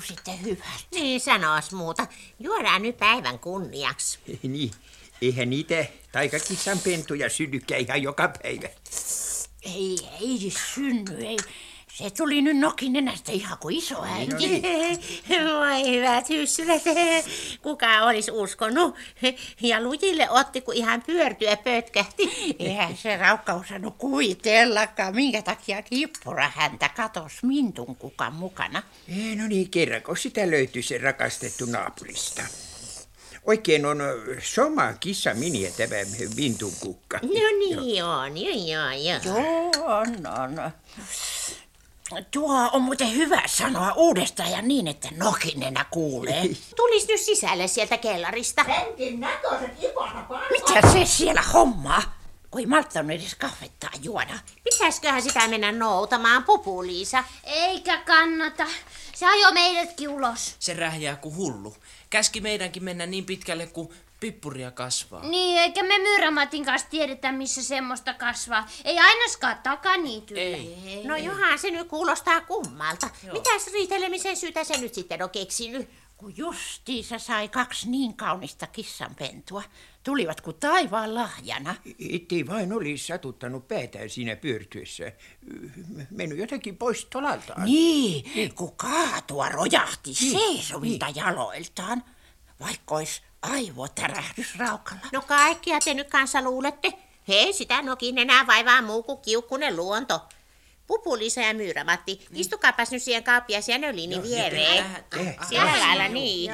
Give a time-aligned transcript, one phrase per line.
[0.00, 0.84] Maistuu sitten hyvältä.
[0.94, 2.06] Niin sanois muuta.
[2.38, 4.18] Juodaan nyt päivän kunniaksi.
[4.42, 4.70] Niin,
[5.22, 8.68] eihän niitä taikakissan pentuja synnykään ihan joka päivä.
[9.62, 11.36] Ei, ei synny, ei.
[12.02, 14.62] Se tuli nyt nokin nenästä ihan kuin iso äiti.
[15.28, 16.82] Voi hyvät hyssylät.
[17.62, 18.94] Kuka olisi uskonut?
[19.60, 22.56] Ja lujille otti, kun ihan pyörtyä pötkähti.
[22.58, 28.82] Eihän se raukka osannut kuvitellakaan, minkä takia kippura häntä katos mintun kukan mukana.
[29.08, 32.42] Ei, no niin, kerranko sitä löytyy se rakastettu naapurista.
[33.44, 33.98] Oikein on
[34.42, 35.96] soma kissa miniä tämä
[36.36, 37.18] Vintun kukka.
[37.22, 37.28] No
[37.58, 39.20] niin on, joo joo joo.
[39.24, 40.72] Joo, on, on.
[42.30, 46.42] Tuo on muuten hyvä sanoa uudestaan ja niin, että nokinenä kuulee.
[46.76, 48.64] Tulis nyt sisälle sieltä kellarista.
[50.50, 52.20] Mitä se siellä hommaa?
[52.50, 54.38] Kun ei malttanut edes kahvettaa juoda.
[54.64, 57.24] Pitäisköhän sitä mennä noutamaan pupuliisa?
[57.44, 58.66] Eikä kannata.
[59.14, 60.56] Se ajoi meidätkin ulos.
[60.58, 61.76] Se rähjää kuin hullu.
[62.10, 63.88] Käski meidänkin mennä niin pitkälle kuin
[64.20, 65.28] pippuria kasvaa.
[65.28, 68.68] Niin, eikä me Myyrämatin kanssa tiedetä, missä semmoista kasvaa.
[68.84, 70.40] Ei ainakaan takaniityllä.
[70.40, 71.04] Ei.
[71.04, 73.10] No johan se nyt kuulostaa kummalta.
[73.32, 75.88] Mitäs riitelemisen syytä se nyt sitten on keksinyt?
[76.16, 79.62] Kun justiinsa sai kaksi niin kaunista kissanpentua.
[80.02, 81.74] Tulivat kuin taivaan lahjana.
[82.10, 85.12] Ettei vain olisi satuttanut päätään siinä pyörtyessä.
[86.10, 87.64] Mennyt jotenkin pois tolaltaan.
[87.64, 92.04] Niin, kun kaatua rojahti seisovilta jaloiltaan.
[92.60, 95.00] Vaikka olisi aivotärähdys raukalla.
[95.12, 96.92] No kaikkia te nyt kanssa luulette.
[97.28, 100.20] Hei, sitä nokin enää vaivaa muu kuin kiukkunen luonto.
[100.86, 104.84] Pupulisa ja Myyrämatti, istukaapas nyt siihen kauppiaisen öljini viereen.
[105.10, 106.50] Tähän- Sillä lailla niin.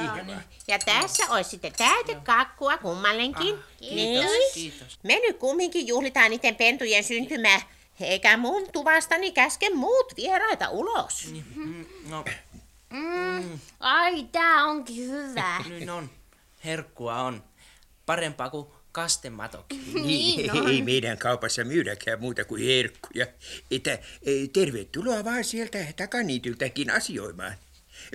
[0.69, 3.59] Ja tässä olisi sitten täytekakkua kummallekin.
[3.81, 4.29] Niin.
[4.55, 4.99] Kiitos.
[5.03, 7.61] Me nyt kumminkin juhlitaan niiden pentujen syntymää.
[8.01, 11.29] Eikä mun tuvastani käske muut vieraita ulos.
[12.09, 12.25] No,
[12.91, 13.59] Mm.
[13.81, 15.65] Ai, tää onkin hyvä.
[15.69, 16.11] nyt on.
[16.66, 17.44] Herkkua on.
[18.06, 19.82] Parempaa kuin kastematokin.
[19.94, 23.27] Niin, ei meidän kaupassa myydäkään muuta kuin herkkuja.
[23.71, 27.54] Että eh, tervetuloa vaan sieltä takaniityltäkin asioimaan.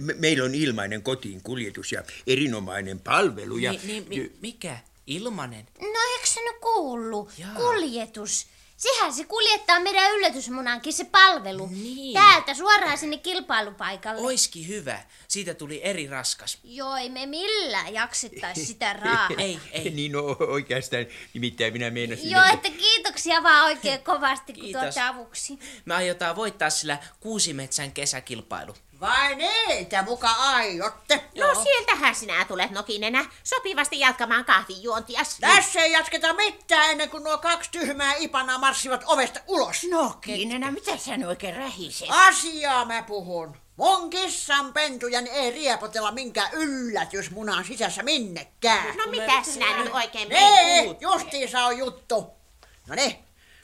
[0.01, 3.57] Me- meillä on ilmainen kotiin kuljetus ja erinomainen palvelu.
[3.57, 4.77] Ja, Niin, niin, mi- mikä?
[5.07, 5.67] Ilmanen?
[5.81, 7.29] No eikö se nyt kuullut?
[7.37, 7.55] Jaa.
[7.55, 8.47] Kuljetus.
[8.81, 11.67] Sehän se kuljettaa meidän yllätysmunankin se palvelu.
[11.67, 12.13] Niin.
[12.13, 14.21] Täältä suoraan sinne kilpailupaikalle.
[14.21, 14.99] Oiski hyvä.
[15.27, 16.57] Siitä tuli eri raskas.
[16.63, 19.41] Joo, ei me millään jaksettais sitä raahata.
[19.41, 19.89] Ei, ei.
[19.89, 22.31] Niin no, oikeastaan, nimittäin minä meinasin...
[22.31, 24.81] Joo, että kiitoksia vaan oikein kovasti, kun Kiitos.
[24.81, 25.59] tuotte avuksi.
[25.85, 28.75] Me aiotaan voittaa sillä Kuusimetsän kesäkilpailu.
[29.01, 31.23] Vai niitä muka aiotte?
[31.37, 35.37] No sieltähän sinä tulet nokinenä sopivasti jatkamaan kahvinjuontias.
[35.39, 39.83] Tässä ei jatketa mitään ennen kuin nuo kaksi tyhmää ipanaa marssivat ovesta ulos.
[39.89, 42.07] Nokinenä, mitä sä nyt oikein rähiset?
[42.11, 43.57] Asiaa mä puhun.
[43.75, 48.97] Mun kissan pentujen ei riepotella minkään yllätysmunan sisässä minnekään.
[48.97, 51.01] No mitä sinä nyt oikein puhut?
[51.01, 52.27] justiinsa on juttu.
[52.87, 53.15] No niin,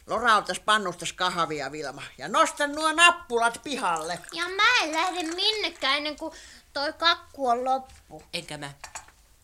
[0.07, 4.19] lorautas pannustas kahvia Vilma ja nosta nuo nappulat pihalle.
[4.33, 6.33] Ja mä en lähde minnekään ennen kuin
[6.73, 8.23] toi kakku on loppu.
[8.33, 8.71] Enkä mä.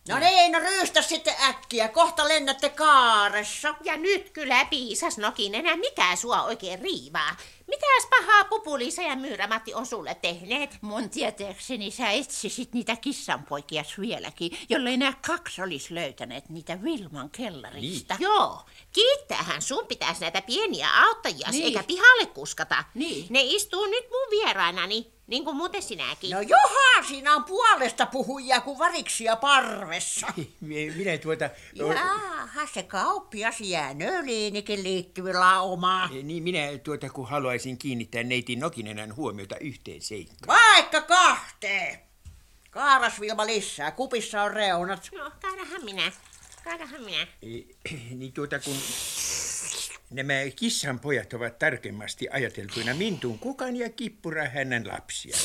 [0.08, 3.76] No niin, no ryystä sitten äkkiä, kohta lennätte kaaressa.
[3.84, 7.36] Ja nyt kyllä piisas nokinenä, mikä sua oikein riivaa?
[7.68, 10.78] Mitäs pahaa Pupulisa ja Myyrämatti on sulle tehneet?
[10.82, 18.16] Mun tietääkseni sä etsisit niitä kissanpoikia vieläkin, jollei nämä kaksi olisi löytäneet niitä Vilman kellarista.
[18.20, 18.62] Joo,
[18.94, 21.64] kiittäähän sun pitäisi näitä pieniä auttajia, Niin.
[21.64, 22.84] eikä pihalle kuskata.
[22.94, 23.26] Niin.
[23.30, 26.30] Ne istuu nyt mun vierainani, niin kuin muuten sinäkin.
[26.32, 30.28] No johan, siinä on puolesta puhujia kuin variksia parvessa.
[30.62, 31.50] Minä tuota...
[31.74, 36.10] Jaaha, se kauppias jää nöliinikin liittyy laumaa.
[36.24, 40.48] Niin minä tuota, kun haluaisin kiinnittää neiti Nokinenän huomiota yhteen seikkaan.
[40.48, 42.00] Vaikka kahteen.
[42.70, 45.10] Kaaras Vilma lisää, kupissa on reunat.
[45.18, 46.12] No, kaadahan minä.
[46.64, 47.28] Kaadahan minä.
[47.42, 48.76] Eh, Niin tuota, kun
[50.10, 55.38] nämä kissan pojat ovat tarkemmasti ajateltuina Mintun kukan ja Kippura hänen lapsia.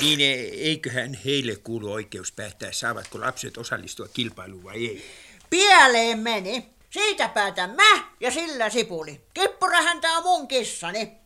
[0.00, 5.04] Niin eh, eiköhän heille kuulu oikeus päättää, saavatko lapset osallistua kilpailuun vai ei.
[5.50, 6.68] Pieleen meni.
[6.90, 9.20] Siitä päätän mä ja sillä sipuli.
[9.34, 11.19] Kippura häntä on mun kissani.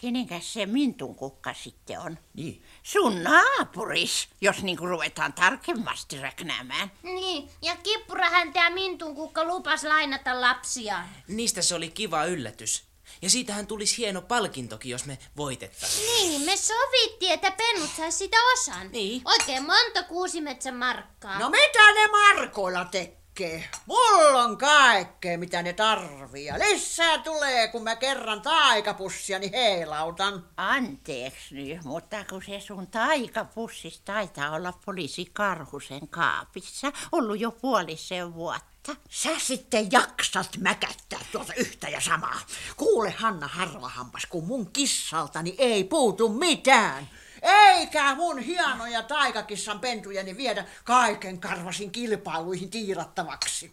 [0.00, 2.18] Kenenkäs se Mintun kukka sitten on?
[2.34, 2.64] Niin.
[2.82, 6.92] Sun naapuris, jos niinku ruvetaan tarkemmasti räknäämään.
[7.02, 11.08] Niin, ja Kippurahän ja Mintun kukka lupas lainata lapsiaan.
[11.28, 12.82] Niistä se oli kiva yllätys.
[13.22, 16.06] Ja siitähän tulisi hieno palkintokin, jos me voitettaisiin.
[16.06, 18.92] Niin, me sovittiin, että pennut sais sitä osan.
[18.92, 19.22] Niin.
[19.24, 21.38] Oikein monta kuusimetsän markkaa.
[21.38, 23.19] No mitä ne markoilla tekee?
[23.40, 23.68] Kaikkea.
[23.86, 26.44] Mulla on kaikkea, mitä ne tarvii.
[26.44, 30.44] Ja lisää tulee, kun mä kerran taikapussiani heilautan.
[30.56, 38.34] Anteeksi nyt, mutta kun se sun taikapussis taitaa olla poliisi Karhusen kaapissa, ollut jo puolisen
[38.34, 38.96] vuotta.
[39.10, 42.40] Sä sitten jaksat mäkättää tuota yhtä ja samaa.
[42.76, 47.08] Kuule Hanna Harvahampas, kun mun kissaltani ei puutu mitään.
[47.42, 53.72] Eikä mun hienoja taikakissan pentujeni viedä kaiken karvasin kilpailuihin tiirattavaksi.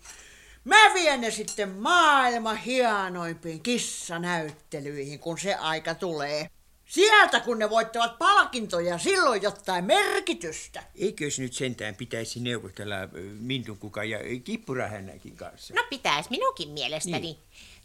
[0.64, 6.50] Mä vien ne sitten maailman hienoimpiin kissanäyttelyihin, kun se aika tulee.
[6.86, 10.84] Sieltä kun ne voittavat palkintoja, silloin jotain merkitystä.
[10.96, 13.08] Eikös nyt sentään pitäisi neuvotella ö,
[13.40, 15.74] Mintun kukan ja Kippurahännäkin kanssa?
[15.74, 17.19] No pitäis minunkin mielestäni.
[17.19, 17.38] Niin.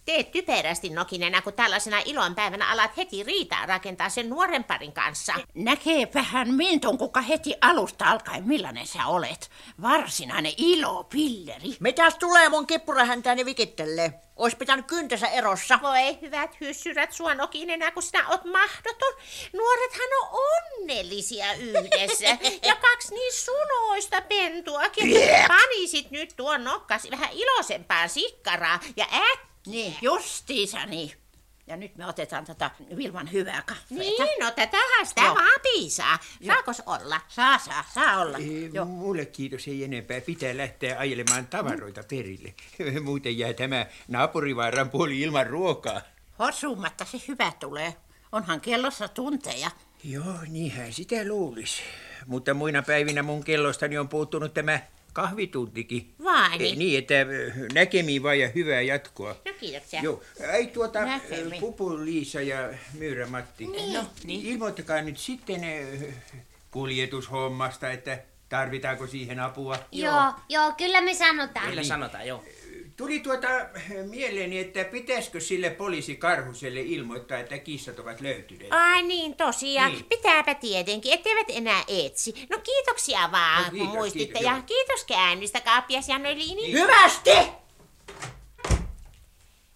[0.05, 5.35] Teet typerästi nokinena, kun tällaisena ilonpäivänä alat heti riitaa rakentaa sen nuoren parin kanssa.
[5.55, 9.51] Näkeepähän Mintun kuka heti alusta alkaen millainen sä olet.
[9.83, 11.77] Varsinainen ilopilleri.
[11.81, 14.13] Mitäs tulee mun kippurahäntäni vikittelee?
[14.37, 15.79] Ois pitänyt kyntensä erossa.
[15.83, 19.15] Voi hyvät hyssyrät sua nokinenä, kun sinä oot mahdoton.
[19.53, 22.29] Nuorethan on onnellisia yhdessä.
[22.69, 25.15] ja kaksi niin suloista pentuakin.
[25.49, 29.52] Panisit nyt tuon nokkasi vähän iloisempaan sikkaraa ja äkkiä.
[29.67, 31.13] Niin, justiisa niin.
[31.67, 33.99] Ja nyt me otetaan tätä Vilman hyvää kahvia.
[33.99, 35.35] Niin, no tätähän sitä Joo.
[35.35, 36.19] vaan piisaa.
[36.47, 37.21] Saakos olla?
[37.29, 38.39] Saa, saa, saa olla.
[38.39, 38.85] Ei, Joo.
[38.85, 40.21] mulle kiitos ei enempää.
[40.21, 42.55] Pitää lähteä ajelemaan tavaroita perille.
[43.05, 46.03] Muuten jää tämä naapurivaaran puoli ilman ruokaa.
[46.39, 47.97] Hosumatta se hyvä tulee.
[48.33, 49.71] Onhan kellossa tunteja.
[50.05, 51.83] Joo, niinhän sitä luulisi.
[52.27, 54.81] Mutta muina päivinä mun kellostani on puuttunut tämä
[55.13, 56.15] kahvituntikin.
[56.25, 56.79] Vai Eh, niin?
[56.79, 57.15] Niin, että
[57.75, 59.37] näkemiin vaan ja hyvää jatkoa.
[59.47, 60.01] No kiitoksia.
[60.03, 60.23] Joo,
[60.53, 60.99] ei tuota,
[61.61, 62.69] Pupu Liisa ja
[62.99, 63.67] Myyrä Matti.
[63.93, 64.47] No, niin.
[64.47, 65.61] Ilmoittakaa nyt sitten
[66.71, 68.19] kuljetushommasta, että
[68.49, 69.79] tarvitaanko siihen apua.
[69.93, 71.69] Joo, joo, kyllä me sanotaan.
[71.69, 72.45] Kyllä sanotaan, joo.
[72.97, 73.49] Tuli tuota
[74.11, 78.73] mieleeni, että pitäisikö sille poliisi Karhuselle ilmoittaa, että kissat ovat löytyneet.
[78.73, 79.89] Ai niin, tosiaan.
[79.93, 79.99] Niin.
[79.99, 80.09] Niin.
[80.09, 82.47] Pitääpä tietenkin, etteivät enää etsi.
[82.51, 84.25] No kiitoksia vaan, No, kun kiitos, muistitte.
[84.27, 84.63] kiitos, ja joo.
[84.67, 86.63] kiitos käynnistä, kaappias Janeliini.
[86.63, 86.73] Niin.
[86.79, 87.31] Hyvästi!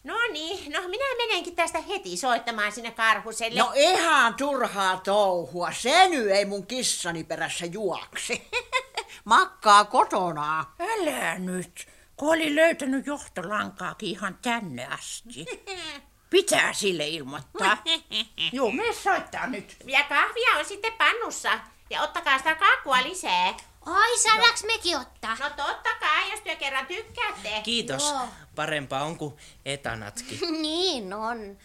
[0.05, 3.61] No niin, no minä menenkin tästä heti soittamaan sinne Karhuselle.
[3.61, 5.73] No ihan turhaa touhua.
[5.73, 8.43] Se nyt ei mun kissani perässä juoksi.
[9.25, 10.65] Makkaa kotona.
[10.81, 11.87] Älä nyt,
[12.17, 15.47] kun oli löytänyt johtolankaakin ihan tänne asti.
[16.31, 17.83] Pitää sille ilmoittaa.
[18.53, 19.77] Joo, me soittaa nyt.
[19.85, 21.61] Ja kahvia on sitten pannussa.
[21.91, 23.55] Ja ottakaa sitä kakkua lisää.
[23.87, 25.37] Ai, saadaanko mekin ottaa?
[25.41, 27.61] No totta kai, jos te kerran tykkäätte.
[27.63, 28.11] Kiitos.
[28.11, 28.29] Joo.
[28.55, 29.35] Parempaa on kuin
[29.65, 30.39] etanatkin.
[30.63, 31.59] niin on.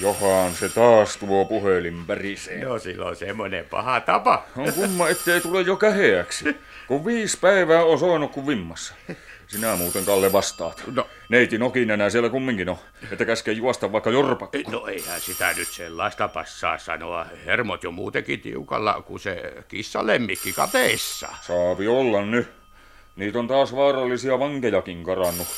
[0.00, 2.64] Johan se taas tuo puhelin pärisee.
[2.64, 4.44] No silloin semmoinen paha tapa.
[4.56, 6.56] On kumma, ettei tule jo käheäksi.
[6.88, 8.94] Kun viisi päivää on soinut kuin vimmassa.
[9.46, 10.82] Sinä muuten, Kalle, vastaat.
[10.94, 11.06] No.
[11.28, 12.76] Neiti Nokinenä siellä kumminkin on,
[13.12, 14.58] että käskee juosta vaikka jorpakko.
[14.70, 17.26] No eihän sitä nyt sellaista passaa sanoa.
[17.46, 21.28] Hermot jo muutenkin tiukalla, kun se kissa lemmikki kateissa.
[21.40, 22.48] Saapi olla nyt.
[23.16, 25.48] Niitä on taas vaarallisia vankejakin karannut.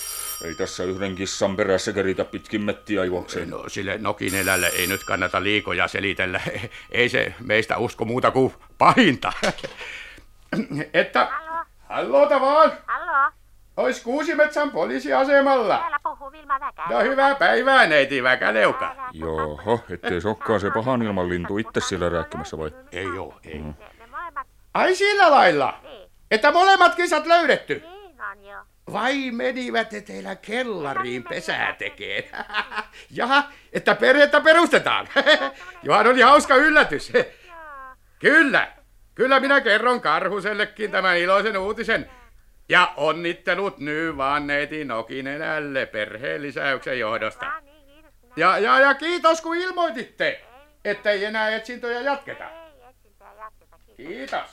[0.44, 3.50] Ei tässä yhden kissan perässä keritä pitkin mettiä juokseen.
[3.50, 6.40] No sille Nokinelälle ei nyt kannata liikoja selitellä.
[6.90, 9.32] Ei se meistä usko muuta kuin pahinta.
[10.94, 11.28] Että...
[11.88, 12.72] Hallota vaan!
[12.86, 13.32] Hallo,
[13.76, 15.76] Ois Kuusimetsän poliisiasemalla.
[15.78, 16.82] täällä puhuu Vilma Väkä.
[16.90, 18.96] No hyvää päivää, neiti Väkäleuka.
[19.12, 22.70] Joho, ettei se olekaan se pahan ilman lintu itse siellä rääkkimässä vai?
[22.92, 23.62] Ei oo, ei.
[24.10, 25.80] Molemmat Ai sillä lailla,
[26.30, 27.74] että molemmat kisat löydetty.
[27.74, 28.58] niin on jo.
[28.92, 32.24] Vai menivät teillä kellariin pesää tekeen?
[33.10, 35.08] Jaha, että perhettä perustetaan.
[35.82, 37.12] Johan oli hauska yllätys.
[38.18, 38.72] Kyllä,
[39.14, 42.10] kyllä minä kerron Karhusellekin tämän iloisen uutisen.
[42.68, 47.52] Ja onnittelut nyt vaan neiti Nokinenälle perheen lisäyksen johdosta.
[48.36, 50.44] Ja, ja, ja kiitos kun ilmoititte,
[50.84, 52.44] ettei enää etsintöjä jatketa.
[53.96, 54.52] Kiitos.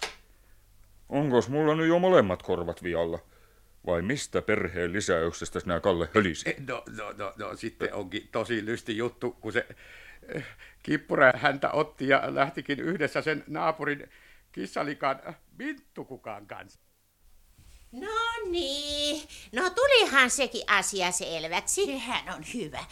[1.09, 3.19] Onkos mulla nyt jo molemmat korvat vialla?
[3.85, 6.55] Vai mistä perheen lisäyksestä sinä Kalle hölisi?
[6.67, 9.67] No, no, no, no sitten onkin tosi lysti juttu, kun se
[10.35, 10.45] eh,
[10.83, 14.09] kippura häntä otti ja lähtikin yhdessä sen naapurin
[14.51, 16.79] kissalikan äh, Minttukukan kanssa.
[17.91, 18.07] No
[18.51, 21.85] niin, no tulihan sekin asia selväksi.
[21.85, 22.85] Sehän on hyvä.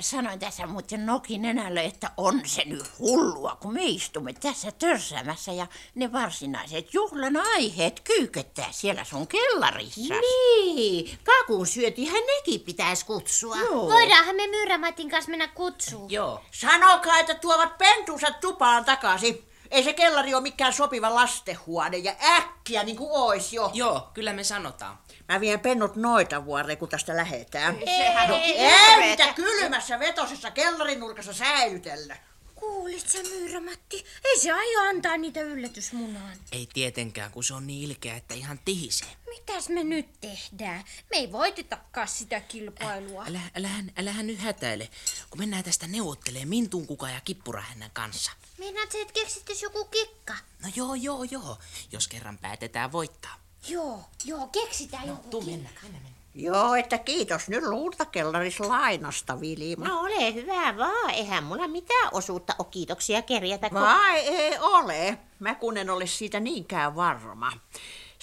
[0.00, 5.66] Sanoin tässä muuten Nokinenälle, että on se nyt hullua, kun me istumme tässä törsäämässä ja
[5.94, 10.14] ne varsinaiset juhlan aiheet kyyköttää siellä sun kellarissa.
[10.20, 13.56] Niin, kakun syötihän nekin pitäisi kutsua.
[13.56, 13.88] Joo.
[13.88, 16.10] Voidaanhan me Myyrämatin kanssa mennä kutsuun.
[16.10, 16.40] Joo.
[16.50, 19.51] Sanokaa, että tuovat pentunsa tupaan takaisin.
[19.72, 23.70] Ei se kellari ole mikään sopiva lastenhuone ja äkkiä niin kuin ois jo.
[23.74, 24.98] Joo, kyllä me sanotaan.
[25.28, 27.78] Mä vien pennut noita vuoreen, kun tästä lähetään.
[27.84, 32.16] Sehän on Ei mitä kylmässä vetosessa kellarinurkassa säilytellä.
[32.54, 34.04] Kuulit sä, Myyrämatti?
[34.24, 36.36] Ei se aio antaa niitä yllätysmunaan.
[36.52, 39.08] Ei tietenkään, kun se on niin ilkeä, että ihan tihisee.
[39.28, 40.84] Mitäs me nyt tehdään?
[41.10, 43.24] Me ei voitetakaan sitä kilpailua.
[43.28, 44.88] Älä, älähän, älähän nyt hätäile,
[45.30, 48.32] kun mennään tästä neuvottelee Mintun kuka ja Kippurahännän kanssa.
[48.62, 50.34] Meinaat sä, että keksittis joku kikka?
[50.62, 51.58] No joo, joo, joo,
[51.92, 53.34] jos kerran päätetään voittaa.
[53.68, 56.08] Joo, joo, keksitään joku Tuu mennä, mennä, mennä.
[56.34, 59.88] Joo, että kiitos nyt luultakellaris lainasta, Vilima.
[59.88, 63.70] No ole hyvä vaan, eihän mulla mitään osuutta ole kiitoksia kerjätä.
[63.70, 65.18] kun- Vai ei ole.
[65.38, 67.52] Mä kun en ole siitä niinkään varma.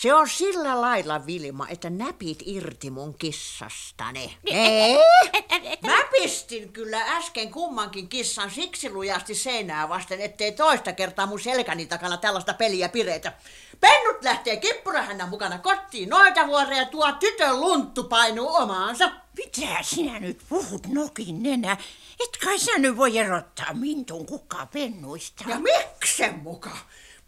[0.02, 4.38] Se on sillä lailla, Vilma, että näpit irti mun kissastani.
[4.46, 4.98] Ei?
[5.88, 11.86] Mä pistin kyllä äsken kummankin kissan siksi lujasti seinää vasten, ettei toista kertaa mun selkäni
[11.86, 13.34] takana tällaista peliä piretä.
[13.80, 19.12] Pennut lähtee kippurahännän mukana kotiin noita vuoreja tuo tytön lunttu painuu omaansa.
[19.38, 21.78] Mitä sinä nyt puhut nokin nenä?
[22.20, 25.44] Et kai sä nyt voi erottaa mintun kukkaa pennuista.
[25.48, 26.70] Ja miksen muka?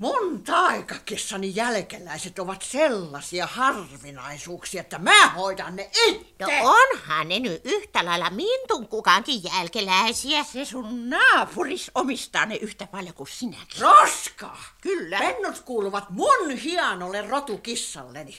[0.01, 6.25] Mun taikakissani jälkeläiset ovat sellaisia harvinaisuuksia, että mä hoidan ne itse.
[6.39, 10.43] No onhan ne nyt yhtä lailla mintun kukankin jälkeläisiä.
[10.43, 13.81] Se sun naapuris omistaa ne yhtä paljon kuin sinäkin.
[13.81, 14.57] Roska!
[14.81, 15.19] Kyllä.
[15.19, 18.37] Pennut kuuluvat mun hienolle rotukissalleni.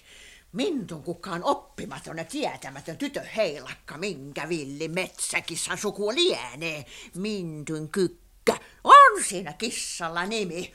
[0.53, 6.85] Mintun kukaan oppimaton ja tietämätön tytö heilakka, minkä villi metsäkissan suku lienee.
[7.15, 8.57] Mintun kykkä.
[8.85, 10.73] On siinä kissalla nimi.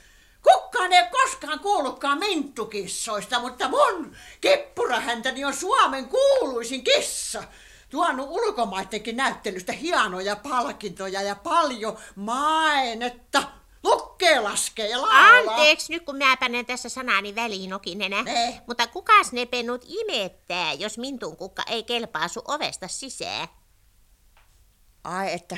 [0.78, 7.44] Kukaan ei koskaan kuullutkaan minttukissoista, mutta mun kippurahäntäni on Suomen kuuluisin kissa.
[7.90, 13.44] Tuonut ulkomaistenkin näyttelystä hienoja palkintoja ja paljon mainetta.
[13.84, 15.54] Lukkee, laskee ja laulaa.
[15.54, 18.24] Anteeksi nyt, kun mä panen tässä sanani väliin okinenä.
[18.24, 18.62] Ne.
[18.68, 23.48] Mutta kukas ne pennut imettää, jos mintun kukka ei kelpaa sun ovesta sisään?
[25.04, 25.58] Ai, että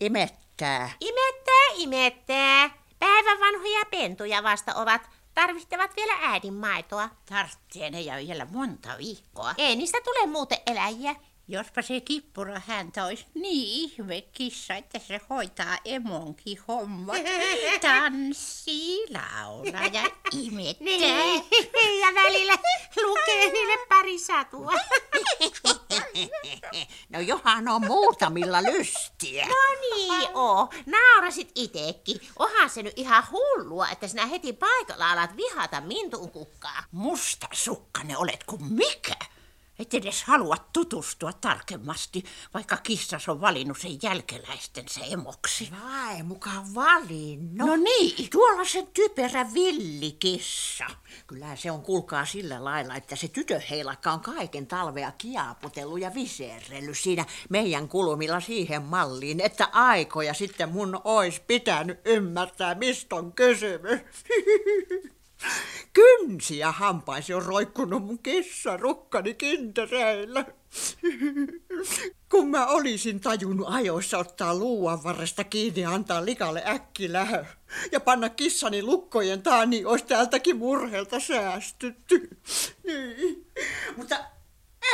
[0.00, 0.90] imettää.
[1.00, 2.81] Imettää, imettää.
[3.02, 5.10] Päivän vanhoja pentuja vasta ovat.
[5.34, 7.08] Tarvitsevat vielä äidin maitoa.
[7.28, 9.54] Tarttee ne ja vielä monta viikkoa.
[9.58, 11.14] Ei niistä tule muuten eläjiä.
[11.48, 17.16] Jospa se kippura häntä olisi niin ihme kissa, että se hoitaa emonkin hommat.
[17.80, 20.84] Tanssii, laulaa ja imettää.
[20.84, 21.44] Niin.
[22.00, 22.58] Ja välillä
[23.02, 24.72] lukee niille pari satua.
[27.08, 29.46] No johan on muutamilla lystiä.
[29.46, 29.54] No
[29.96, 30.68] niin, oo.
[30.86, 32.20] Naurasit itekin.
[32.38, 36.84] Onhan se nyt ihan hullua, että sinä heti paikalla alat vihata mintun kukkaa.
[36.90, 39.14] Musta sukkanen olet kuin mikä.
[39.82, 42.24] Et edes halua tutustua tarkemmasti,
[42.54, 45.68] vaikka kissas on valinnut sen jälkeläistensä emoksi.
[45.84, 47.68] Vai, mukaan valinnut.
[47.68, 48.30] No niin.
[48.30, 50.84] Tuolla se typerä villikissa.
[51.26, 56.14] Kyllä se on kuulkaa sillä lailla, että se tytö heilakka on kaiken talvea kiaputellut ja
[56.14, 63.32] viserrellyt siinä meidän kulmilla siihen malliin, että aikoja sitten mun ois pitänyt ymmärtää, mistä on
[63.32, 64.00] kysymys.
[65.92, 70.44] Kynsi ja hampaisi on roikkunut mun kissarukkani kintereillä.
[72.30, 77.44] Kun mä olisin tajunnut ajoissa ottaa luuan varresta kiinni ja antaa likalle äkkilähö
[77.92, 82.28] ja panna kissani lukkojen taa, niin olisi täältäkin murheelta säästytty.
[82.84, 83.46] Niin.
[83.96, 84.24] Mutta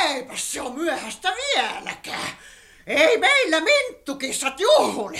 [0.01, 2.29] eipä se ole myöhäistä vieläkään.
[2.87, 5.19] Ei meillä minttukissat juhli.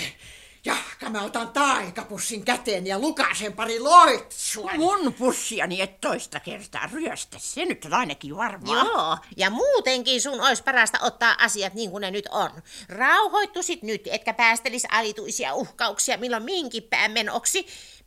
[0.64, 4.70] Jahka mä otan taikapussin käteen ja lukasen pari loitsua.
[4.76, 8.84] Mun pussiani et toista kertaa ryöstä, se nyt on ainakin varmaa.
[8.84, 12.50] Joo, ja muutenkin sun olisi parasta ottaa asiat niin kuin ne nyt on.
[12.88, 17.66] Rauhoittusit nyt, etkä päästelis alituisia uhkauksia milloin minkin päin menoksi.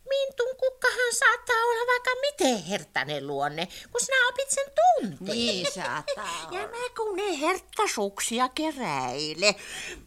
[0.09, 5.37] Mintun kukkahan saattaa olla vaikka miten herttainen luonne, kun sinä opit sen tunteen.
[5.37, 9.55] Niin saattaa Ja mä kun ne herttasuksia keräile.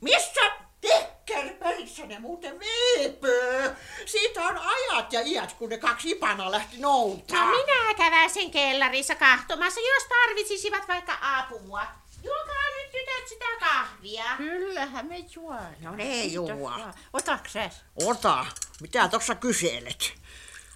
[0.00, 3.76] Missä Tikkerperissä ne muuten viipyy?
[4.07, 7.45] Siitä on ajat ja iät, kun ne kaksi ipana lähti noutaa.
[7.45, 11.87] No minä käväisin kellarissa kahtomassa, jos tarvitsisivat vaikka apua.
[12.23, 14.25] Juokaa nyt tytöt sitä kahvia.
[14.37, 15.76] Kyllähän me juodaan.
[15.81, 16.61] No ne Kiitos juo.
[16.71, 16.95] vaan.
[17.12, 17.71] Otaks sä?
[18.05, 18.47] Ota,
[18.81, 20.14] mitä tuossa kyselet?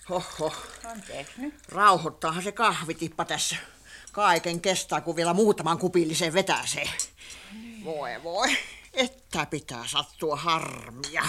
[0.09, 0.53] Hoho,
[0.91, 1.55] Anteeksi nyt.
[1.69, 3.57] rauhoittaahan se kahvitippa tässä.
[4.13, 6.89] Kaiken kestää, kun vielä muutaman kupillisen vetäsee.
[7.85, 8.57] Voi voi,
[8.95, 11.23] että pitää sattua harmia.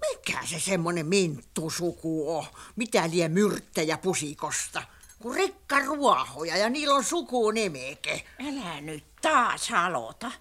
[0.00, 2.46] Mikä se semmonen minttusuku on?
[2.76, 4.82] Mitä lie myrttejä pusikosta?
[5.18, 8.24] Kun rikka ruohoja ja niillä on sukunimike.
[8.48, 10.32] Älä nyt taas aloita.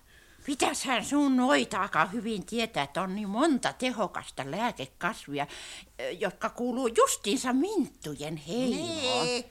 [0.45, 5.47] Pitäishän sun noita aika hyvin tietää, että on niin monta tehokasta lääkekasvia,
[5.99, 9.25] ö, jotka kuuluu justiinsa minttujen heimoon.
[9.25, 9.45] Niin.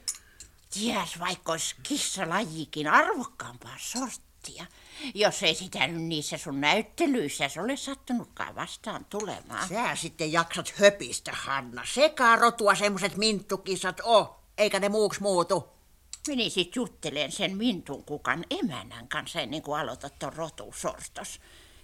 [0.75, 4.34] Ties vaikka olisi kissalajikin arvokkaampaa sorttia,
[5.15, 9.69] jos ei sitä nyt niissä sun näyttelyissä ole sattunutkaan vastaan tulemaan.
[9.69, 11.83] Sä sitten jaksat höpistä, Hanna.
[11.95, 15.69] Sekarotua semmoset minttukisat o, eikä ne muuks muutu.
[16.29, 21.41] Menisit jutteleen sen Mintun kukan emännän kanssa ennen kuin aloitat ton rotusortos.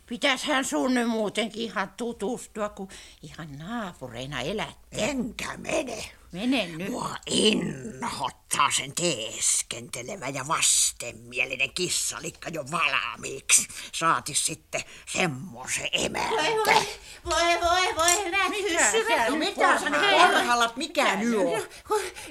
[0.06, 2.88] Pitäishän sun nyt muutenkin ihan tutustua, kun
[3.22, 5.04] ihan naapureina elätte.
[5.04, 6.19] Enkä mene.
[6.32, 6.90] Mene nyt.
[6.90, 13.66] Mua innohottaa sen teeskentelevä ja vastenmielinen kissalikka jo valmiiksi.
[13.94, 14.80] Saati sitten
[15.12, 16.42] semmoisen emäntä.
[17.25, 19.28] Voi, voi, voi, hyvät hyssyvät.
[19.28, 21.62] No mitä sä parhallat, mikä nyt on?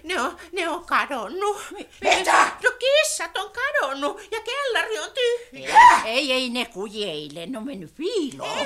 [0.03, 1.62] Ne on, ne on kadonnut.
[2.01, 2.51] Mitä?
[2.63, 6.01] No kissat on kadonnut ja kellari on tyhjä.
[6.06, 8.58] Ei, ei ne kujeille, ne on mennyt piiloon.
[8.58, 8.65] Ei,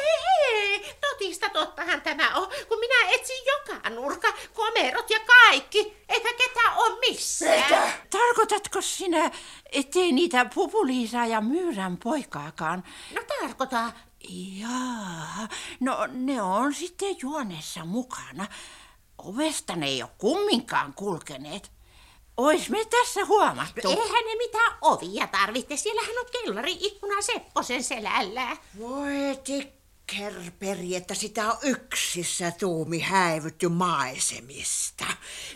[1.23, 6.99] totista tottahan tämä on, kun minä etsin joka nurka, komerot ja kaikki, eikä ketään ole
[6.99, 7.93] missään.
[8.09, 9.31] Tarkoitatko sinä,
[9.71, 12.83] ettei niitä Pupuliisaa ja Myyrän poikaakaan?
[13.15, 13.91] No tarkoita,
[14.59, 15.47] Jaa,
[15.79, 18.47] no ne on sitten juonessa mukana.
[19.17, 21.71] Ovesta ne ei ole kumminkaan kulkeneet.
[22.37, 23.89] Ois me tässä huomattu.
[23.89, 28.57] eihän ne mitään ovia tarvitse, siellähän on kellari ikkuna Sepposen selällä.
[28.79, 29.39] Voi
[30.07, 35.05] tikkerperi, että sitä on yksissä tuumi häivytty maisemista.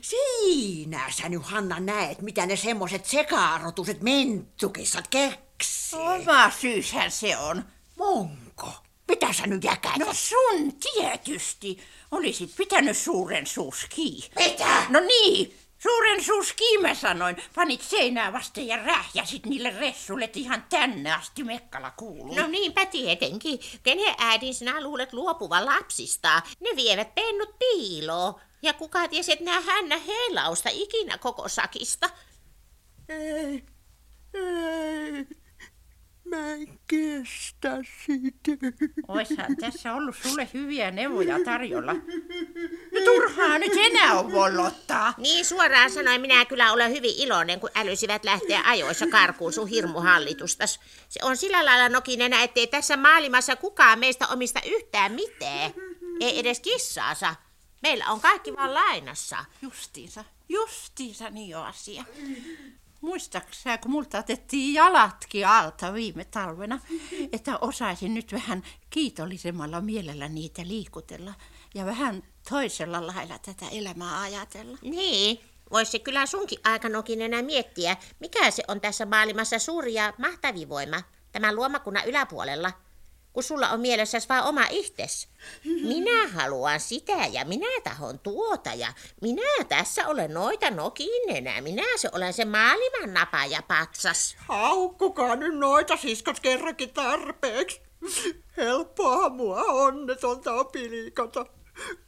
[0.01, 5.99] Siinä sä nyt, Hanna, näet, mitä ne semmoset sekarotuset minttukissat keksii.
[5.99, 7.63] Oma syyshän se on.
[7.97, 8.73] Monko?
[9.07, 9.97] Mitä sä nyt jäkät?
[9.97, 11.79] No sun tietysti.
[12.11, 14.29] Olisit pitänyt suuren suus kiinni.
[14.35, 14.85] Mitä?
[14.89, 17.37] No niin, suuren suus kiinni mä sanoin.
[17.55, 22.35] Panit seinää vasten ja rähjäsit niille ressuille että ihan tänne asti Mekkala kuuluu.
[22.35, 23.59] No niinpä tietenkin.
[23.83, 26.41] Kenen äidin sinä luulet luopuvan lapsista?
[26.59, 28.35] Ne vievät pennut piiloon.
[28.61, 32.09] Ja kuka tiesi, että nää hännä heilausta ikinä koko sakista.
[33.09, 33.63] Ei,
[34.33, 35.27] ei,
[36.29, 38.51] mä en kestä sitä.
[39.07, 41.93] Oishan tässä ollut sulle hyviä neuvoja tarjolla.
[41.93, 45.13] No turhaa nyt enää on vollottaa.
[45.17, 50.79] Niin suoraan sanoen minä kyllä olen hyvin iloinen, kun älysivät lähteä ajoissa karkuun sun hirmuhallitustas.
[51.09, 55.71] Se on sillä lailla nokinenä, ettei tässä maailmassa kukaan meistä omista yhtään mitään.
[56.21, 57.35] Ei edes kissaansa.
[57.81, 59.45] Meillä on kaikki vaan lainassa.
[59.61, 62.03] Justiinsa, justiinsa niin on asia.
[63.01, 66.79] Muistaaksä, kun multa otettiin jalatkin alta viime talvena,
[67.33, 71.33] että osaisin nyt vähän kiitollisemmalla mielellä niitä liikutella
[71.75, 74.77] ja vähän toisella lailla tätä elämää ajatella.
[74.81, 75.39] Niin,
[75.71, 80.69] voisi se kyllä sunkin aikanokinen enää miettiä, mikä se on tässä maailmassa suuri ja mahtavi
[80.69, 82.71] voima, tämän luomakunnan yläpuolella.
[83.37, 85.27] Kun sulla on mielessäsi vain oma itses.
[85.63, 91.61] Minä haluan sitä ja minä tahon tuota ja minä tässä olen noita nokinenä.
[91.61, 94.35] Minä se olen se maailman napa ja patsas.
[94.39, 97.81] Haukkukaa nyt noita siskot kerrankin tarpeeksi.
[98.57, 100.65] Helppoa mua onnetonta on.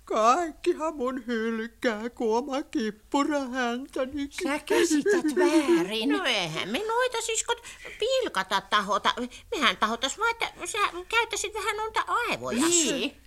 [0.06, 4.28] Kaikkihan mun hylkää, kun oma kippura häntäni.
[4.44, 6.10] Sä käsität väärin.
[6.10, 7.64] No eihän me noita siskot
[8.00, 9.14] pilkata tahota.
[9.52, 10.78] Mehän tahotas vaan, että sä
[11.10, 12.62] käyttäisit vähän noita aivoja.
[12.62, 13.22] Niin.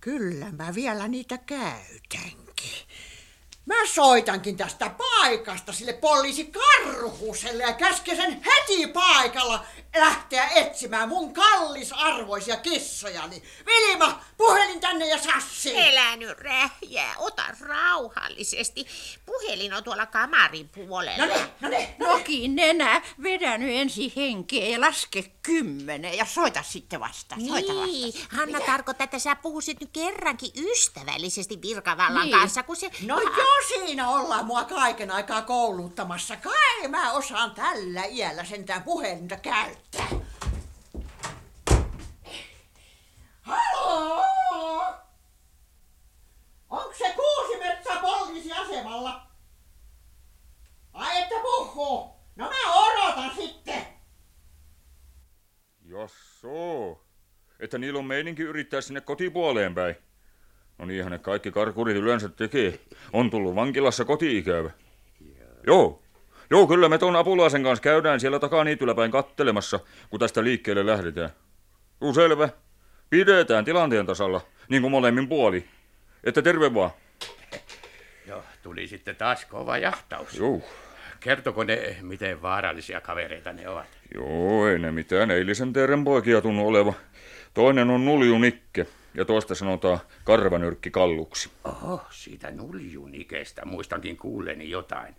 [0.00, 2.86] Kyllä mä vielä niitä käytänkin.
[3.66, 4.90] Mä soitankin tästä
[5.26, 9.64] paikasta sille poliisi Karhuselle ja käsken sen heti paikalla
[9.96, 13.42] lähteä etsimään mun kallisarvoisia kissojani.
[13.66, 15.78] Vilma, puhelin tänne ja Sassi.
[15.78, 18.86] Elä nyt rähjää, ota rauhallisesti.
[19.26, 21.26] Puhelin on tuolla kamarin puolella.
[21.26, 22.12] No niin, no niin, no niin.
[22.18, 27.36] Nokin nenä, vedä nyt ensin henkeä ja laske kymmenen ja soita sitten vasta.
[27.48, 28.36] Soita Niin, vasta.
[28.36, 32.38] Hanna tarkoittaa, että sä puhuisit nyt kerrankin ystävällisesti virkavallan Niin.
[32.38, 32.90] kanssa, kun se...
[33.06, 36.36] No joo, siinä ollaan mua kaiken aikaa kouluttamassa.
[36.36, 40.08] Kai mä osaan tällä iällä sentään puhelinta käyttää.
[43.42, 44.24] Haloo!
[46.70, 49.26] Onko se Kuusimetsä poliisiasemalla?
[50.92, 52.16] Ai että puhuu.
[52.36, 53.86] No mä odotan sitten.
[55.84, 57.04] Jassoo.
[57.60, 59.96] Että niillä on meininki yrittää sinne kotipuoleen päin.
[60.78, 62.80] No niinhän ne kaikki karkurit yleensä tekee.
[63.12, 64.70] On tullut vankilassa koti-ikävä.
[65.66, 66.02] Joo.
[66.50, 71.30] Joo, kyllä me tuon apulaisen kanssa käydään siellä takaniityllä päin kattelemassa, kun tästä liikkeelle lähdetään.
[72.00, 72.48] Juu, selvä.
[73.10, 75.64] Pidetään tilanteen tasalla, niin kuin molemmin puoli.
[76.24, 76.90] Että terve vaan.
[78.26, 80.38] Joo, tuli sitten taas kova jahtaus.
[80.38, 80.60] Joo.
[81.20, 83.86] kertoko ne, miten vaarallisia kavereita ne ovat?
[84.14, 86.94] Joo, ei ne mitään eilisen teeren poikia tunnu oleva.
[87.54, 91.50] Toinen on Nulju Nikke ja toista sanotaan Karvanyrkki Kalluksi.
[91.64, 95.16] Oho, siitä nuljunikestä muistankin kuulleeni jotain.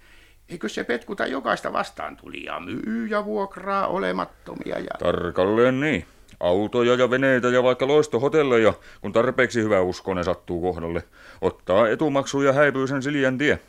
[0.50, 4.90] Eikö se petkuta jokaista vastaan tuli ja myy ja vuokraa olemattomia ja...
[5.00, 6.06] Tarkalleen niin.
[6.40, 11.04] Autoja ja veneitä ja vaikka loistohotelleja, kun tarpeeksi hyvä uskonen sattuu kohdalle.
[11.42, 13.60] Ottaa etumaksu ja häipyy sen siljän tie.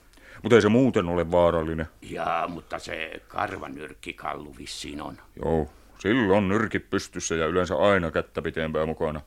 [0.43, 1.87] Mutta ei se muuten ole vaarallinen.
[2.03, 5.17] Jaa, mutta se karvanyrkkikallu vissiin on.
[5.45, 9.21] Joo, silloin nyrkit pystyssä ja yleensä aina kättä pitempää mukana.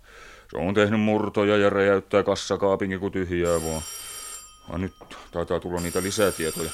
[0.51, 3.81] Se on tehnyt murtoja ja räjäyttää kassakaapinkin kuin tyhjää vaan.
[4.71, 4.93] Ja nyt
[5.31, 6.71] taitaa tulla niitä lisätietoja.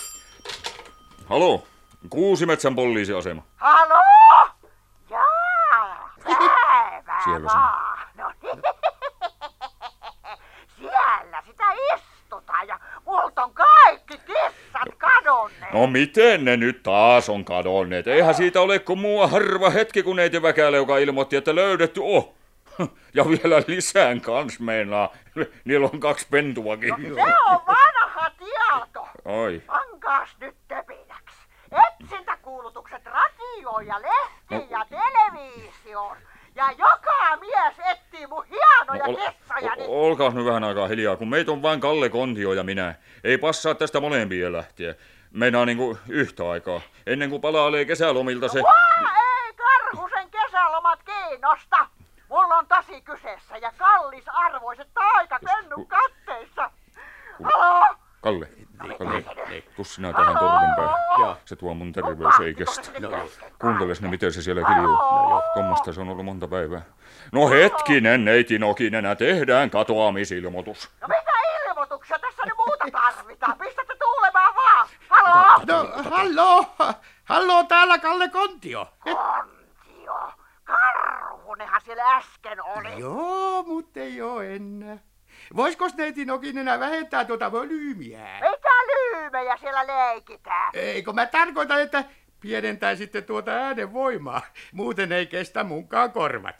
[1.25, 1.63] Halo,
[2.09, 3.43] Kuusimetsän poliisiasema.
[3.55, 4.01] Halo?
[5.09, 8.07] Jaa, päivää Siellä vaan.
[8.15, 8.61] No niin.
[10.79, 11.63] Siellä sitä
[11.95, 15.73] istutaan ja multa on kaikki kissat kadonneet.
[15.73, 18.07] No miten ne nyt taas on kadonneet?
[18.07, 22.23] Eihän siitä ole kuin mua harva hetki, kun neiti Väkälä, joka ilmoitti, että löydetty on.
[23.13, 25.13] Ja vielä lisään kans meinaa.
[25.65, 26.95] Niillä on kaksi pentuakin.
[27.15, 27.59] Se on
[28.83, 29.07] tieto.
[29.43, 29.61] Ai.
[29.67, 31.37] Pankaas nyt töpinäksi.
[31.89, 36.17] Etsintäkuulutukset radioon ja lehtiin ja televisioon.
[36.55, 39.83] Ja joka mies etsii mun hienoja No, ol, kissojani.
[39.87, 42.95] o- olkaas nyt vähän aikaa hiljaa, kun meitä on vain Kalle Kontio ja minä.
[43.23, 44.95] Ei passaa tästä molempien lähteä.
[45.31, 46.81] Meinaa niinku yhtä aikaa.
[47.07, 48.59] Ennen kuin palailee kesälomilta se...
[48.59, 48.73] Mua
[49.45, 51.87] ei karhusen kesälomat kiinnosta.
[52.29, 56.71] Mulla on tosi kyseessä ja kallisarvoiset taikakennun katteissa.
[57.43, 57.95] Halo?
[58.21, 58.47] Kalle,
[58.97, 59.21] Kalle,
[59.75, 61.35] tuu sinä tähän torven päähän.
[61.45, 62.91] Se tuo mun terveys ei kestä.
[63.61, 64.97] Kuunteles ne, miten se siellä kiljuu.
[65.53, 66.81] Tuommoista se on ollut monta päivää.
[67.31, 70.91] No hetkinen, neiti Nokinenä, tehdään katoamisilmoitus.
[71.01, 71.31] No mitä
[71.69, 73.57] ilmoituksia tässä nyt muuta tarvitaan?
[73.57, 74.87] Pistätte tuulemaan vaan.
[75.09, 75.61] Halo?
[75.67, 76.65] No, hallo!
[77.23, 78.87] Hallo, täällä Kalle Kontio.
[78.99, 80.31] Kontio.
[80.63, 82.99] Karhunenhan siellä äsken oli.
[82.99, 84.97] Joo, mutta ei oo enää.
[85.55, 88.39] Voisko neiti Nokinenä vähentää tuota volyymiä?
[89.37, 90.71] Mitä lyymejä siellä leikitään?
[90.73, 92.03] Eikö mä tarkoitan, että
[92.39, 94.41] pienentäisitte tuota äänen voimaa.
[94.71, 96.55] Muuten ei kestä munkaan korvat.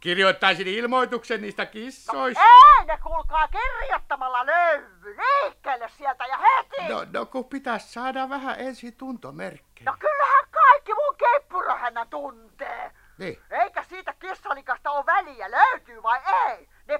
[0.00, 2.42] Kirjoittaisin ilmoituksen niistä kissoista.
[2.42, 5.16] Ei ne kuulkaa kirjoittamalla löyvy.
[5.16, 6.92] Liikkeelle sieltä ja heti.
[6.92, 9.90] No, no kun pitäisi saada vähän ensin tuntomerkkejä.
[9.90, 12.90] No kyllähän kaikki mun keppurahänä tuntee.
[13.18, 13.38] Niin.
[13.50, 16.68] Eikä siitä kissalikasta ole väliä, löytyy vai ei.
[16.88, 16.98] Ne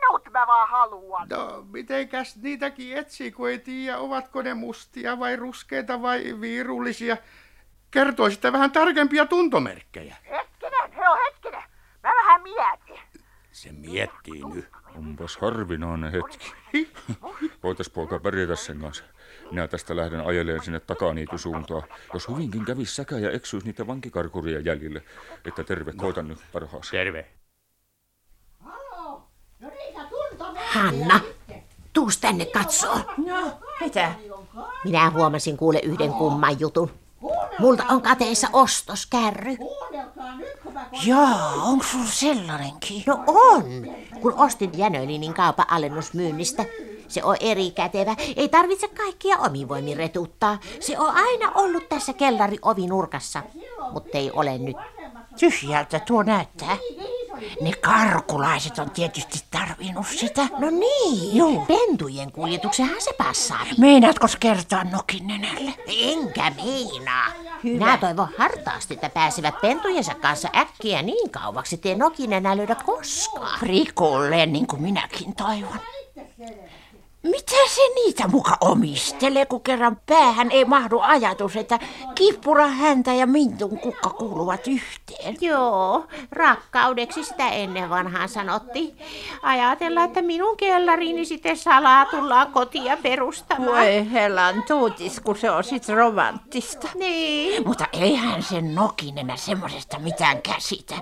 [0.00, 1.28] pennut mä vaan haluan.
[1.28, 7.16] No, mitenkäs niitäkin etsii, kun ei tiedä, ovatko ne mustia vai ruskeita vai viirullisia.
[7.90, 10.16] Kertoisitte vähän tarkempia tuntomerkkejä.
[10.30, 11.62] Hetkinen, he on hetkinen.
[12.02, 13.04] Mä vähän mietin.
[13.52, 14.68] Se miettii nyt.
[14.96, 16.52] Onpas harvinainen hetki.
[17.62, 19.04] Voitais poika pärjätä sen kanssa.
[19.50, 21.82] Minä tästä lähden ajeleen sinne takaniitu suuntaan.
[22.14, 25.02] Jos hyvinkin kävis säkä ja eksyis niitä vankikarkuria jäljille.
[25.44, 26.90] Että terve, koitan nyt parhaasi.
[26.90, 27.39] Terve.
[30.74, 31.20] Hanna,
[31.92, 32.98] tuus tänne katsoo.
[33.26, 34.12] No, mitä?
[34.84, 36.90] Minä huomasin kuule yhden kumman jutun.
[37.58, 39.56] Multa on kateissa ostoskärry.
[41.06, 43.02] Jaa, onko sulla sellainenkin?
[43.06, 43.62] No on,
[44.20, 46.64] kun ostin Jänölinin kaupan alennusmyynnistä.
[47.10, 48.16] Se on eri kätevä.
[48.36, 50.58] Ei tarvitse kaikkia omin voimin retuttaa.
[50.80, 53.42] Se on aina ollut tässä kellari ovinurkassa,
[53.92, 54.76] mutta ei ole nyt.
[55.38, 56.76] Tyhjältä tuo näyttää.
[57.60, 60.42] Ne karkulaiset on tietysti tarvinnut sitä.
[60.58, 61.64] No niin, Joo.
[61.68, 63.66] pentujen kuljetuksenhan se passaa.
[63.78, 65.74] Meinaatko kertoa Nokinenälle?
[65.86, 67.26] Enkä meinaa.
[67.62, 73.60] Minä toivon hartaasti, että pääsevät pentujensa kanssa äkkiä niin kauaksi, ettei Nokinen enää löydä koskaan.
[73.60, 75.80] Prikulleen, niin kuin minäkin toivon.
[77.22, 81.78] Mitä se niitä muka omistelee, kun kerran päähän ei mahdu ajatus, että
[82.14, 85.36] kippura häntä ja mintun kukka kuuluvat yhteen?
[85.40, 88.98] Joo, rakkaudeksi sitä ennen vanhaan sanottiin.
[89.42, 93.70] Ajatella, että minun kellariini sitten salaa tullaan kotia perustamaan.
[93.72, 96.88] Voi helan tuutis, kun se on sit romanttista.
[96.94, 97.66] Niin.
[97.66, 100.94] Mutta eihän sen Nokinenä semmosesta mitään käsitä.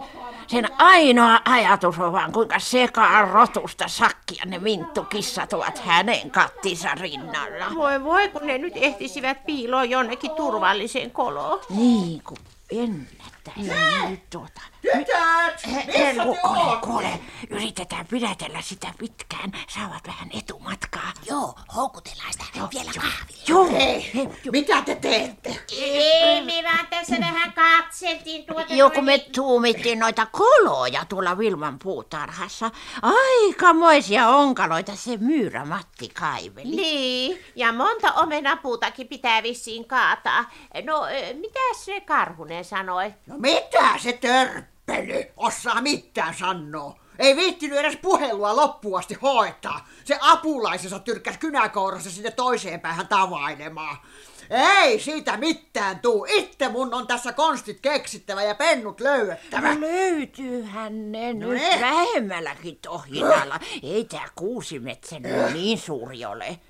[0.48, 7.74] Sen ainoa ajatus on vaan, kuinka sekaan rotusta sakkia ne minttukissat ovat hänen kattinsa rinnalla.
[7.74, 11.60] Voi voi, kun ne nyt ehtisivät piiloon jonnekin turvalliseen koloon.
[11.70, 12.38] Niin kuin
[12.70, 13.70] ennättäisi
[14.08, 14.60] nyt tuota.
[14.82, 15.66] Tytöt!
[15.98, 19.52] He, kuule, kuule, yritetään pidätellä sitä pitkään.
[19.68, 21.12] Saavat vähän etumatkaa.
[21.26, 23.42] Joo, houkutellaan sitä vielä kahville.
[23.48, 25.60] Joo, Hei, mitä te teette?
[25.72, 26.37] Ei,
[28.08, 28.74] katseltiin tuota...
[28.74, 32.70] Joo, kun me tuumittiin noita koloja tuolla Vilman puutarhassa.
[33.02, 36.76] Aikamoisia onkaloita se myyrä Matti kaiveli.
[36.76, 40.50] Niin, ja monta omenapuutakin pitää vissiin kaataa.
[40.84, 43.14] No, ö, mitä se Karhunen sanoi?
[43.26, 46.96] No mitä se törppely osaa mitään sanoa?
[47.18, 49.88] Ei viittinyt edes puhelua loppuun asti hoitaa.
[50.04, 53.96] Se apulaisensa tyrkkäs kynäkourassa sinne toiseen päähän tavailemaan.
[54.50, 56.26] Ei siitä mitään tuu.
[56.28, 59.74] Itse mun on tässä konstit keksittävä ja pennut löydettävä.
[59.74, 61.80] No löytyyhän ne No nyt eh.
[61.80, 63.60] vähemmälläkin tohinalla.
[63.82, 66.60] Ei tää kuusimetsä nyt niin suuri ole.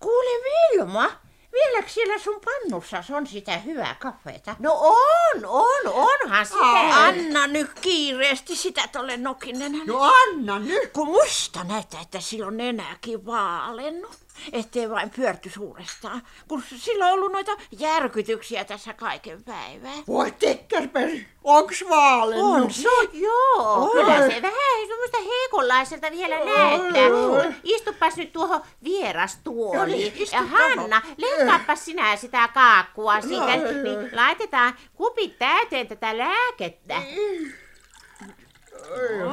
[0.00, 1.10] Kuule Vilma,
[1.52, 4.56] vieläkö siellä sun pannussas on sitä hyvää kafeeta?
[4.58, 7.04] No on, on, onhan sitä.
[7.04, 9.84] Anna nyt kiireesti sitä tolle nokinenälle.
[9.86, 10.92] No anna nyt.
[10.92, 14.23] Kun musta näyttää, että sillä on nenäkin vaalennut.
[14.52, 19.94] Ettei vain pyörty suurestaan, kun sillä on ollut noita järkytyksiä tässä kaiken päivää.
[20.06, 22.62] Voi tikkerperi, onks vaalennut?
[22.62, 22.88] On se.
[22.88, 27.54] No joo, kyllä se vähän semmoista heikonlaiselta vielä näyttää.
[27.62, 30.12] Istupas nyt tuohon vierastuoliin.
[30.32, 37.02] Ja Hanna, leikkaappas sinä sitä kaakkua siitä, niin laitetaan kupit täyteen tätä lääkettä.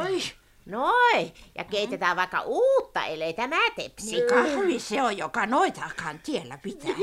[0.05, 0.21] Oi,
[0.65, 1.69] Noi, ja no.
[1.71, 4.11] keitetään vaikka uutta, ellei tämä tepsi.
[4.11, 6.95] Niin kahvi se on, joka noitaakaan tiellä pitää.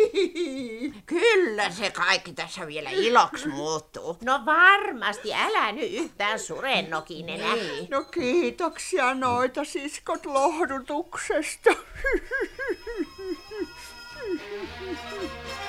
[1.06, 4.16] Kyllä se kaikki tässä vielä iloksi muuttuu.
[4.24, 7.40] No varmasti, älä nyt yhtään surennokinen.
[7.40, 7.88] Niin.
[7.90, 11.70] No kiitoksia noita siskot lohdutuksesta.